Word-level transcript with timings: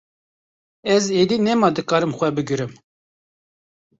Ez 0.95 1.03
êdî 1.21 1.37
nema 1.45 1.69
dikarim 1.75 2.11
xwe 2.17 2.29
bigirim. 2.35 2.71